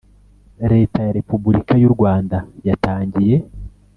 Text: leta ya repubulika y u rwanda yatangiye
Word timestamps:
leta 0.71 0.97
ya 1.05 1.11
repubulika 1.19 1.73
y 1.81 1.83
u 1.89 1.91
rwanda 1.95 2.37
yatangiye 2.67 3.37